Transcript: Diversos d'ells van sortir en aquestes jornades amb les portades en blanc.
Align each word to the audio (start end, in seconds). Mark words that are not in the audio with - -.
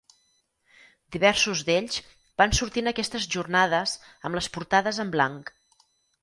Diversos 1.15 1.61
d'ells 1.67 1.99
van 2.43 2.55
sortir 2.61 2.83
en 2.85 2.93
aquestes 2.93 3.29
jornades 3.37 3.95
amb 4.31 4.39
les 4.41 4.49
portades 4.57 5.03
en 5.07 5.15
blanc. 5.19 5.55